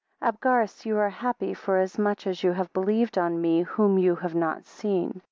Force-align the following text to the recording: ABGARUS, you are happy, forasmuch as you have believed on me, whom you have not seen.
ABGARUS, 0.23 0.83
you 0.83 0.97
are 0.97 1.11
happy, 1.11 1.53
forasmuch 1.53 2.25
as 2.25 2.41
you 2.41 2.53
have 2.53 2.73
believed 2.73 3.19
on 3.19 3.39
me, 3.39 3.61
whom 3.61 3.99
you 3.99 4.15
have 4.15 4.33
not 4.33 4.65
seen. 4.65 5.19